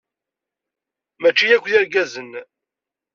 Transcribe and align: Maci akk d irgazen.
Maci 1.21 1.47
akk 1.55 1.65
d 1.71 1.73
irgazen. 1.77 2.31